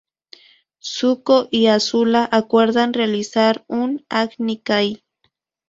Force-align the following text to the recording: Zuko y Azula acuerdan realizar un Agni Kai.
Zuko 0.79 1.47
y 1.51 1.67
Azula 1.67 2.27
acuerdan 2.31 2.91
realizar 2.93 3.63
un 3.67 4.03
Agni 4.09 4.57
Kai. 4.59 5.03